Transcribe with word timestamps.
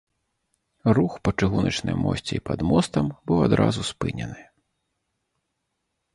Рух 0.97 1.17
па 1.27 1.33
чыгуначным 1.39 1.97
мосце 2.05 2.33
і 2.39 2.41
пад 2.51 2.59
мостам 2.71 3.05
быў 3.31 3.37
адразу 3.49 3.81
спынены. 3.93 4.49